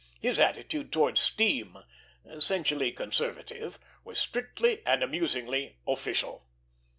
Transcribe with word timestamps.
His 0.19 0.39
attitude 0.39 0.91
towards 0.91 1.21
steam, 1.21 1.77
essentially 2.25 2.91
conservative, 2.91 3.77
was 4.03 4.17
strictly 4.17 4.83
and 4.83 5.03
amusingly 5.03 5.77
official. 5.87 6.47